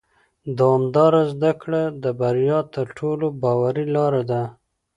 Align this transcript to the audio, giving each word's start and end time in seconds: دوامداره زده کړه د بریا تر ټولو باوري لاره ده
دوامداره 0.57 1.21
زده 1.33 1.51
کړه 1.61 1.81
د 2.03 2.05
بریا 2.19 2.59
تر 2.75 2.87
ټولو 2.97 3.25
باوري 3.41 3.85
لاره 3.95 4.23
ده 4.31 4.43